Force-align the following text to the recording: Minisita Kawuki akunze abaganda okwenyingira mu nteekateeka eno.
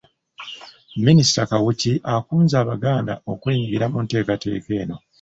Minisita 1.05 1.41
Kawuki 1.49 1.91
akunze 2.15 2.55
abaganda 2.63 3.13
okwenyingira 3.31 3.85
mu 3.93 3.99
nteekateeka 4.03 4.69
eno. 4.81 4.97